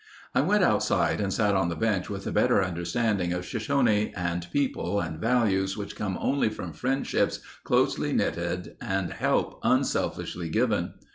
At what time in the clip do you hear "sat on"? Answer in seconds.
1.31-1.69